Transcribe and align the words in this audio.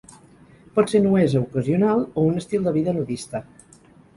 Pot 0.77 0.93
ser 0.93 1.01
nuesa 1.03 1.43
ocasional 1.49 2.03
o 2.07 2.25
un 2.33 2.41
estil 2.43 2.67
de 2.69 2.77
vida 2.79 2.99
nudista. 2.99 3.43